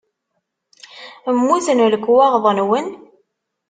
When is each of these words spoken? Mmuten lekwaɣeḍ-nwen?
Mmuten 1.37 1.79
lekwaɣeḍ-nwen? 1.93 2.87